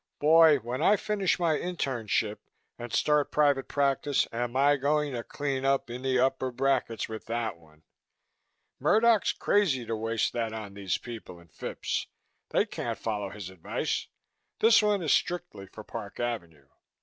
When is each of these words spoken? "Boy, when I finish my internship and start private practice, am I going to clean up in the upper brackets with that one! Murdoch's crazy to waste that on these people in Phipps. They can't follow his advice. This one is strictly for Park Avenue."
"Boy, 0.17 0.57
when 0.57 0.81
I 0.81 0.95
finish 0.95 1.37
my 1.37 1.59
internship 1.59 2.37
and 2.79 2.91
start 2.91 3.31
private 3.31 3.67
practice, 3.67 4.27
am 4.31 4.55
I 4.55 4.75
going 4.77 5.13
to 5.13 5.23
clean 5.23 5.63
up 5.63 5.91
in 5.91 6.01
the 6.01 6.17
upper 6.17 6.51
brackets 6.51 7.07
with 7.07 7.27
that 7.27 7.59
one! 7.59 7.83
Murdoch's 8.79 9.31
crazy 9.31 9.85
to 9.85 9.95
waste 9.95 10.33
that 10.33 10.53
on 10.53 10.73
these 10.73 10.97
people 10.97 11.39
in 11.39 11.49
Phipps. 11.49 12.07
They 12.49 12.65
can't 12.65 12.97
follow 12.97 13.29
his 13.29 13.51
advice. 13.51 14.07
This 14.57 14.81
one 14.81 15.03
is 15.03 15.13
strictly 15.13 15.67
for 15.67 15.83
Park 15.83 16.19
Avenue." 16.19 16.65